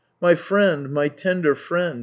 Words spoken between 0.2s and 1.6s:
"My friend, my tender